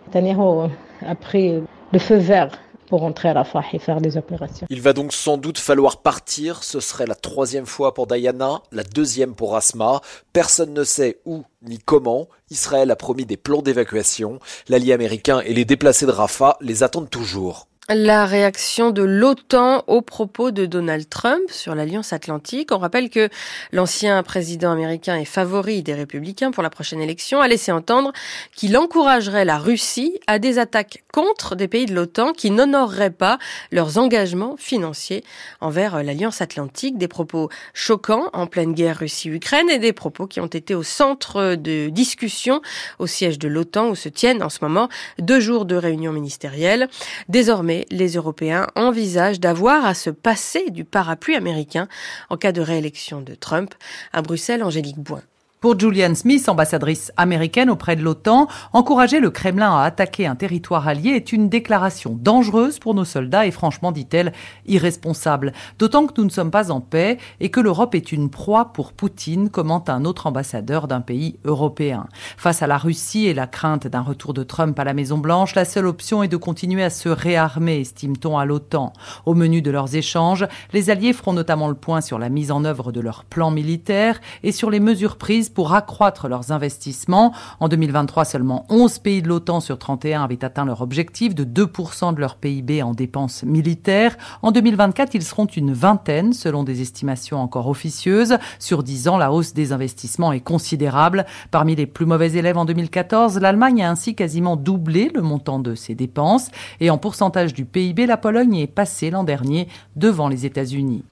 Netanyahu 0.08 0.70
a 1.06 1.16
pris 1.16 1.62
le 1.92 2.00
feu 2.00 2.18
vert 2.18 2.52
pour 2.88 3.04
entrer 3.04 3.30
à 3.30 3.34
Rafah 3.34 3.64
et 3.74 3.80
faire 3.80 4.02
des 4.02 4.18
opérations. 4.18 4.68
Il 4.70 4.82
va 4.82 4.94
donc 4.94 5.14
sans 5.14 5.38
doute 5.38 5.58
falloir 5.58 5.98
partir. 5.98 6.64
Ce 6.64 6.80
serait 6.80 7.08
la 7.08 7.16
troisième 7.16 7.66
fois 7.66 7.94
pour 7.94 8.06
Diana, 8.06 8.62
la 8.72 8.84
deuxième 8.84 9.34
pour 9.34 9.56
Asma. 9.56 10.02
Personne 10.32 10.74
ne 10.74 10.84
sait 10.84 11.20
où 11.26 11.44
ni 11.64 11.80
comment. 11.80 12.28
Israël 12.52 12.92
a 12.92 12.96
promis 12.96 13.26
des 13.26 13.38
plans 13.38 13.64
d'évacuation. 13.64 14.40
L'allié 14.70 14.94
américain 14.94 15.40
et 15.40 15.54
les 15.54 15.66
déplacés 15.66 16.06
de 16.06 16.12
Rafah 16.12 16.58
les 16.62 16.84
attendent 16.84 17.10
toujours. 17.10 17.68
La 17.90 18.26
réaction 18.26 18.92
de 18.92 19.04
l'OTAN 19.04 19.84
aux 19.88 20.02
propos 20.02 20.52
de 20.52 20.66
Donald 20.66 21.10
Trump 21.10 21.42
sur 21.50 21.76
l'Alliance 21.76 22.14
Atlantique. 22.14 22.72
On 22.72 22.78
rappelle 22.78 23.10
que 23.10 23.28
l'ancien 23.74 24.24
président 24.24 24.72
américain 24.72 25.18
et 25.18 25.26
favori 25.26 25.84
des 25.84 25.94
républicains 25.94 26.52
pour 26.52 26.64
la 26.64 26.70
prochaine 26.70 27.02
élection 27.02 27.42
a 27.42 27.48
laissé 27.50 27.74
entendre 27.74 28.14
qu'il 28.56 28.78
encouragerait 28.78 29.44
la 29.44 29.58
Russie 29.58 30.18
à 30.28 30.40
des 30.40 30.60
attaques 30.60 31.04
contre 31.12 31.56
des 31.56 31.68
pays 31.68 31.86
de 31.86 31.94
l'OTAN 31.94 32.32
qui 32.32 32.52
n'honoreraient 32.52 33.10
pas 33.10 33.38
leurs 33.70 33.98
engagements 33.98 34.56
financiers 34.56 35.26
envers 35.60 36.02
l'Alliance 36.04 36.40
Atlantique. 36.40 36.98
Des 36.98 37.10
propos 37.10 37.50
choquants 37.74 38.30
en 38.32 38.48
pleine 38.48 38.74
guerre 38.74 39.00
Russie-Ukraine 39.00 39.70
et 39.70 39.80
des 39.80 39.92
propos 39.92 40.26
qui 40.26 40.40
ont 40.40 40.48
été 40.48 40.74
au 40.74 40.84
centre 40.84 41.56
de 41.56 41.90
discussion 41.90 42.62
au 43.00 43.08
siège 43.08 43.40
de 43.40 43.50
l'OTAN 43.50 43.90
où 43.90 43.96
se 43.96 44.08
tiennent 44.08 44.42
en 44.42 44.50
ce 44.50 44.60
moment 44.62 44.88
deux 45.20 45.42
jours 45.42 45.66
de 45.66 45.76
réunions 45.76 46.14
ministérielles. 46.14 46.88
Désormais, 47.28 47.74
les 47.90 48.14
Européens 48.14 48.68
envisagent 48.76 49.40
d'avoir 49.40 49.86
à 49.86 49.94
se 49.94 50.10
passer 50.10 50.70
du 50.70 50.86
parapluie 50.86 51.36
américain 51.36 51.88
en 52.30 52.38
cas 52.38 52.52
de 52.52 52.62
réélection 52.62 53.22
de 53.22 53.36
Trump. 53.36 53.74
À 54.12 54.22
Bruxelles, 54.22 54.64
Angélique 54.64 55.00
Boin. 55.00 55.22
Pour 55.64 55.80
Julian 55.80 56.14
Smith, 56.14 56.50
ambassadrice 56.50 57.14
américaine 57.16 57.70
auprès 57.70 57.96
de 57.96 58.02
l'OTAN, 58.02 58.50
encourager 58.74 59.22
le 59.22 59.30
Kremlin 59.30 59.78
à 59.78 59.84
attaquer 59.84 60.28
un 60.28 60.36
territoire 60.36 60.90
allié 60.90 61.12
est 61.12 61.32
une 61.32 61.48
déclaration 61.48 62.20
dangereuse 62.20 62.80
pour 62.80 62.94
nos 62.94 63.06
soldats 63.06 63.46
et 63.46 63.52
franchement, 63.52 63.94
dit-elle, 63.94 64.34
irresponsable. 64.68 65.54
D'autant 65.80 66.06
que 66.06 66.12
nous 66.18 66.26
ne 66.26 66.30
sommes 66.30 66.52
pas 66.52 66.70
en 66.70 66.82
paix 66.82 67.18
et 67.40 67.50
que 67.50 67.62
l'Europe 67.62 67.96
est 67.96 68.12
une 68.12 68.30
proie 68.30 68.74
pour 68.74 68.92
Poutine, 68.92 69.50
commente 69.50 69.90
un 69.90 70.04
autre 70.04 70.28
ambassadeur 70.28 70.90
d'un 70.90 71.00
pays 71.00 71.40
européen. 71.46 72.08
Face 72.36 72.62
à 72.62 72.68
la 72.68 72.78
Russie 72.78 73.28
et 73.28 73.34
la 73.34 73.48
crainte 73.48 73.88
d'un 73.88 74.02
retour 74.02 74.34
de 74.34 74.44
Trump 74.44 74.78
à 74.78 74.84
la 74.84 74.94
Maison-Blanche, 74.94 75.56
la 75.56 75.64
seule 75.64 75.88
option 75.88 76.24
est 76.24 76.28
de 76.28 76.36
continuer 76.36 76.84
à 76.84 76.90
se 76.90 77.08
réarmer, 77.08 77.80
estime-t-on 77.80 78.38
à 78.38 78.44
l'OTAN. 78.44 78.92
Au 79.26 79.34
menu 79.34 79.62
de 79.62 79.72
leurs 79.72 79.96
échanges, 79.96 80.46
les 80.74 80.90
alliés 80.90 81.14
feront 81.14 81.32
notamment 81.32 81.70
le 81.70 81.76
point 81.76 82.02
sur 82.02 82.20
la 82.20 82.28
mise 82.28 82.52
en 82.52 82.66
œuvre 82.66 82.92
de 82.92 83.00
leur 83.00 83.24
plan 83.24 83.50
militaire 83.50 84.20
et 84.44 84.52
sur 84.52 84.70
les 84.70 84.82
mesures 84.82 85.16
prises 85.16 85.52
pour 85.54 85.74
accroître 85.74 86.28
leurs 86.28 86.52
investissements. 86.52 87.34
En 87.60 87.68
2023, 87.68 88.26
seulement 88.26 88.66
11 88.70 89.00
pays 89.00 89.22
de 89.22 89.28
l'OTAN 89.28 89.60
sur 89.60 89.78
31 89.78 90.24
avaient 90.24 90.44
atteint 90.44 90.66
leur 90.66 90.82
objectif 90.82 91.36
de 91.36 91.44
2% 91.44 92.14
de 92.14 92.20
leur 92.20 92.36
PIB 92.36 92.82
en 92.84 92.94
dépenses 92.94 93.44
militaires. 93.44 94.18
En 94.42 94.52
2024, 94.52 95.16
ils 95.16 95.24
seront 95.24 95.46
une 95.46 95.74
vingtaine, 95.74 96.34
selon 96.34 96.64
des 96.64 96.82
estimations 96.82 97.42
encore 97.42 97.68
officieuses. 97.68 98.38
Sur 98.60 98.84
10 98.84 99.08
ans, 99.08 99.18
la 99.18 99.32
hausse 99.32 99.54
des 99.54 99.72
investissements 99.72 100.32
est 100.32 100.40
considérable. 100.40 101.26
Parmi 101.52 101.76
les 101.76 101.86
plus 101.86 102.06
mauvais 102.06 102.34
élèves 102.34 102.58
en 102.58 102.66
2014, 102.66 103.40
l'Allemagne 103.40 103.84
a 103.84 103.90
ainsi 103.90 104.16
quasiment 104.16 104.56
doublé 104.56 105.12
le 105.14 105.22
montant 105.22 105.60
de 105.60 105.76
ses 105.76 105.96
dépenses. 105.96 106.50
Et 106.80 106.90
en 106.90 106.98
pourcentage 106.98 107.54
du 107.54 107.66
PIB, 107.66 108.06
la 108.06 108.18
Pologne 108.18 108.56
est 108.56 108.68
passée 108.68 109.10
l'an 109.10 109.24
dernier 109.24 109.68
devant 109.96 110.28
les 110.28 110.46
États-Unis. 110.46 111.04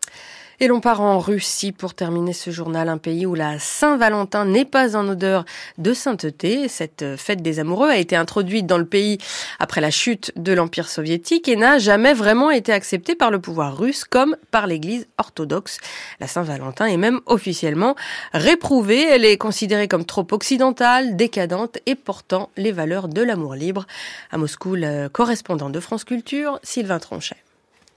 Et 0.63 0.67
l'on 0.67 0.79
part 0.79 1.01
en 1.01 1.17
Russie 1.17 1.71
pour 1.71 1.95
terminer 1.95 2.33
ce 2.33 2.51
journal, 2.51 2.87
un 2.87 2.99
pays 2.99 3.25
où 3.25 3.33
la 3.33 3.57
Saint-Valentin 3.57 4.45
n'est 4.45 4.63
pas 4.63 4.95
en 4.95 5.09
odeur 5.09 5.43
de 5.79 5.91
sainteté. 5.91 6.67
Cette 6.67 7.15
fête 7.17 7.41
des 7.41 7.57
amoureux 7.57 7.89
a 7.89 7.97
été 7.97 8.15
introduite 8.15 8.67
dans 8.67 8.77
le 8.77 8.85
pays 8.85 9.17
après 9.57 9.81
la 9.81 9.89
chute 9.89 10.31
de 10.35 10.53
l'Empire 10.53 10.87
soviétique 10.87 11.47
et 11.47 11.55
n'a 11.55 11.79
jamais 11.79 12.13
vraiment 12.13 12.51
été 12.51 12.71
acceptée 12.73 13.15
par 13.15 13.31
le 13.31 13.39
pouvoir 13.41 13.75
russe 13.75 14.03
comme 14.03 14.37
par 14.51 14.67
l'Église 14.67 15.07
orthodoxe. 15.17 15.79
La 16.19 16.27
Saint-Valentin 16.27 16.85
est 16.85 16.97
même 16.97 17.21
officiellement 17.25 17.95
réprouvée. 18.31 19.01
Elle 19.01 19.25
est 19.25 19.37
considérée 19.37 19.87
comme 19.87 20.05
trop 20.05 20.27
occidentale, 20.29 21.15
décadente 21.15 21.79
et 21.87 21.95
portant 21.95 22.51
les 22.55 22.71
valeurs 22.71 23.07
de 23.07 23.23
l'amour 23.23 23.55
libre. 23.55 23.87
À 24.29 24.37
Moscou, 24.37 24.75
le 24.75 25.07
correspondant 25.07 25.71
de 25.71 25.79
France 25.79 26.03
Culture, 26.03 26.59
Sylvain 26.61 26.99
Tronchet. 26.99 27.37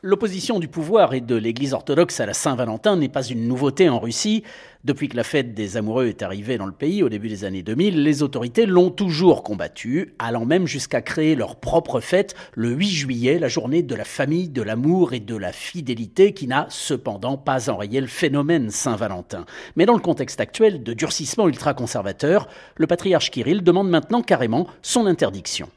L'opposition 0.07 0.59
du 0.59 0.69
pouvoir 0.69 1.15
et 1.15 1.23
de 1.23 1.35
l'Église 1.35 1.73
orthodoxe 1.73 2.21
à 2.21 2.27
la 2.27 2.35
Saint-Valentin 2.35 2.95
n'est 2.95 3.09
pas 3.09 3.23
une 3.23 3.49
nouveauté 3.49 3.89
en 3.89 3.99
Russie. 3.99 4.43
Depuis 4.85 5.09
que 5.09 5.17
la 5.17 5.25
fête 5.25 5.55
des 5.55 5.79
amoureux 5.79 6.09
est 6.09 6.21
arrivée 6.21 6.59
dans 6.59 6.67
le 6.67 6.73
pays 6.73 7.03
au 7.03 7.09
début 7.09 7.31
des 7.31 7.47
années 7.47 7.63
2000, 7.63 8.03
les 8.03 8.23
autorités 8.23 8.67
l'ont 8.67 8.91
toujours 8.91 9.43
combattue, 9.43 10.13
allant 10.19 10.45
même 10.45 10.67
jusqu'à 10.67 11.01
créer 11.01 11.37
leur 11.37 11.57
propre 11.57 12.01
fête 12.01 12.35
le 12.53 12.69
8 12.69 12.87
juillet, 12.91 13.39
la 13.39 13.49
journée 13.49 13.83
de 13.83 13.95
la 13.95 14.05
famille, 14.05 14.51
de 14.51 14.61
l'amour 14.61 15.15
et 15.15 15.21
de 15.21 15.37
la 15.37 15.53
fidélité, 15.53 16.35
qui 16.35 16.47
n'a 16.47 16.67
cependant 16.69 17.39
pas 17.39 17.71
enrayé 17.71 17.99
le 17.99 18.07
phénomène 18.09 18.69
Saint-Valentin. 18.69 19.47
Mais 19.75 19.87
dans 19.87 19.95
le 19.95 20.01
contexte 20.01 20.39
actuel 20.39 20.83
de 20.83 20.93
durcissement 20.93 21.49
ultra-conservateur, 21.49 22.47
le 22.77 22.87
patriarche 22.87 23.31
Kirill 23.31 23.63
demande 23.63 23.89
maintenant 23.89 24.21
carrément 24.21 24.67
son 24.83 25.07
interdiction. 25.07 25.71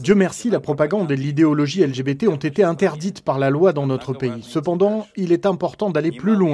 Dieu 0.00 0.14
merci, 0.14 0.48
la 0.48 0.60
propagande 0.60 1.12
et 1.12 1.16
l'idéologie 1.16 1.84
LGBT 1.84 2.28
ont 2.28 2.36
été 2.36 2.64
interdites 2.64 3.20
par 3.20 3.38
la 3.38 3.50
loi 3.50 3.74
dans 3.74 3.86
notre 3.86 4.14
pays. 4.14 4.42
Cependant, 4.42 5.06
il 5.16 5.30
est 5.30 5.44
important 5.44 5.90
d'aller 5.90 6.10
plus 6.10 6.34
loin. 6.34 6.53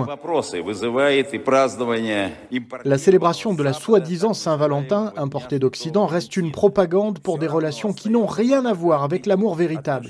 La 2.85 2.99
célébration 2.99 3.54
de 3.54 3.62
la 3.62 3.73
soi-disant 3.73 4.35
Saint-Valentin 4.35 5.12
importée 5.16 5.59
d'Occident 5.59 6.07
reste 6.07 6.37
une 6.37 6.52
propagande 6.52 7.19
pour 7.19 7.38
des 7.38 7.47
relations 7.47 7.92
qui 7.92 8.11
n'ont 8.11 8.26
rien 8.26 8.64
à 8.64 8.73
voir 8.73 9.02
avec 9.02 9.26
l'amour 9.26 9.54
véritable. 9.54 10.09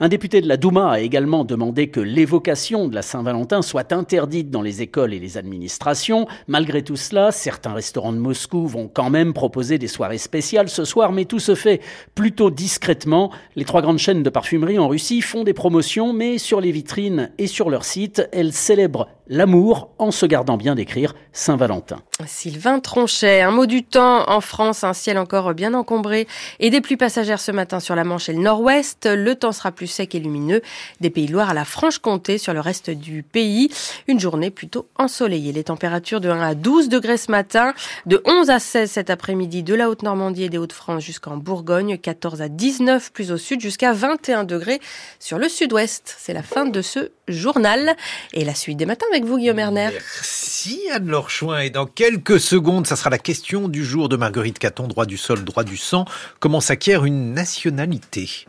Un 0.00 0.08
député 0.08 0.40
de 0.40 0.46
la 0.46 0.56
Douma 0.56 0.92
a 0.92 1.00
également 1.00 1.44
demandé 1.44 1.88
que 1.88 1.98
l'évocation 1.98 2.86
de 2.86 2.94
la 2.94 3.02
Saint-Valentin 3.02 3.62
soit 3.62 3.92
interdite 3.92 4.48
dans 4.48 4.62
les 4.62 4.80
écoles 4.80 5.12
et 5.12 5.18
les 5.18 5.36
administrations. 5.36 6.28
Malgré 6.46 6.82
tout 6.82 6.94
cela, 6.94 7.32
certains 7.32 7.72
restaurants 7.72 8.12
de 8.12 8.18
Moscou 8.18 8.68
vont 8.68 8.86
quand 8.86 9.10
même 9.10 9.32
proposer 9.32 9.76
des 9.76 9.88
soirées 9.88 10.18
spéciales 10.18 10.68
ce 10.68 10.84
soir, 10.84 11.10
mais 11.10 11.24
tout 11.24 11.40
se 11.40 11.56
fait 11.56 11.80
plutôt 12.14 12.52
discrètement. 12.52 13.32
Les 13.56 13.64
trois 13.64 13.82
grandes 13.82 13.98
chaînes 13.98 14.22
de 14.22 14.30
parfumerie 14.30 14.78
en 14.78 14.86
Russie 14.86 15.20
font 15.20 15.42
des 15.42 15.52
promotions, 15.52 16.12
mais 16.12 16.38
sur 16.38 16.60
les 16.60 16.70
vitrines 16.70 17.32
et 17.36 17.48
sur 17.48 17.68
leur 17.68 17.84
site, 17.84 18.28
elles 18.30 18.52
célèbrent 18.52 19.08
l'amour 19.28 19.90
en 19.98 20.10
se 20.10 20.26
gardant 20.26 20.56
bien 20.56 20.74
d'écrire 20.74 21.14
Saint-Valentin. 21.32 22.00
Sylvain 22.26 22.80
Tronchet, 22.80 23.42
un 23.42 23.50
mot 23.50 23.66
du 23.66 23.84
temps 23.84 24.28
en 24.28 24.40
France, 24.40 24.84
un 24.84 24.92
ciel 24.92 25.18
encore 25.18 25.54
bien 25.54 25.74
encombré 25.74 26.26
et 26.58 26.70
des 26.70 26.80
pluies 26.80 26.96
passagères 26.96 27.40
ce 27.40 27.52
matin 27.52 27.80
sur 27.80 27.94
la 27.94 28.04
Manche 28.04 28.28
et 28.28 28.32
le 28.32 28.40
Nord-Ouest. 28.40 29.06
Le 29.06 29.34
temps 29.34 29.52
sera 29.52 29.70
plus 29.70 29.86
sec 29.86 30.14
et 30.14 30.18
lumineux 30.20 30.62
des 31.00 31.10
Pays 31.10 31.28
Loire 31.28 31.50
à 31.50 31.54
la 31.54 31.64
Franche-Comté 31.64 32.38
sur 32.38 32.52
le 32.52 32.60
reste 32.60 32.90
du 32.90 33.22
pays. 33.22 33.70
Une 34.08 34.18
journée 34.18 34.50
plutôt 34.50 34.86
ensoleillée. 34.96 35.52
Les 35.52 35.64
températures 35.64 36.20
de 36.20 36.28
1 36.28 36.40
à 36.40 36.54
12 36.54 36.88
degrés 36.88 37.18
ce 37.18 37.30
matin, 37.30 37.74
de 38.06 38.22
11 38.24 38.50
à 38.50 38.58
16 38.58 38.90
cet 38.90 39.10
après-midi 39.10 39.62
de 39.62 39.74
la 39.74 39.88
Haute-Normandie 39.90 40.44
et 40.44 40.48
des 40.48 40.58
Hauts-de-France 40.58 41.02
jusqu'en 41.02 41.36
Bourgogne, 41.36 41.98
14 41.98 42.42
à 42.42 42.48
19 42.48 43.12
plus 43.12 43.30
au 43.30 43.36
sud 43.36 43.60
jusqu'à 43.60 43.92
21 43.92 44.44
degrés 44.44 44.80
sur 45.18 45.38
le 45.38 45.48
sud-ouest. 45.48 46.16
C'est 46.18 46.32
la 46.32 46.42
fin 46.42 46.64
de 46.64 46.82
ce 46.82 47.10
journal 47.28 47.94
et 48.32 48.44
la 48.44 48.54
suite 48.54 48.76
des 48.76 48.86
matins 48.86 49.06
avec 49.10 49.24
vous 49.24 49.38
Guillaume 49.38 49.58
Erner. 49.58 49.90
Merci 49.92 50.80
Anne-Laure 50.92 51.30
Chouin 51.30 51.60
et 51.60 51.70
dans 51.70 51.86
quelques 51.86 52.40
secondes, 52.40 52.86
ça 52.86 52.96
sera 52.96 53.10
la 53.10 53.18
question 53.18 53.68
du 53.68 53.84
jour 53.84 54.08
de 54.08 54.16
Marguerite 54.16 54.58
Caton, 54.58 54.88
droit 54.88 55.06
du 55.06 55.16
sol, 55.16 55.44
droit 55.44 55.64
du 55.64 55.76
sang. 55.76 56.04
Comment 56.40 56.60
s'acquiert 56.60 57.04
une 57.04 57.32
nationalité? 57.32 58.46